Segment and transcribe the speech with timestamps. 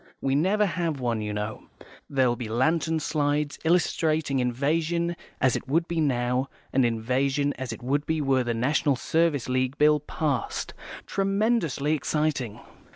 [0.19, 1.67] We never have one, you know.
[2.09, 7.83] There'll be lantern slides, illustrating invasion as it would be now, and invasion as it
[7.83, 10.73] would be were the National Service League Bill passed.
[11.05, 12.59] Tremendously exciting."